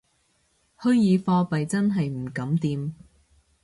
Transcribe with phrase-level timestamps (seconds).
[0.79, 2.91] 虛擬貨幣真係唔敢掂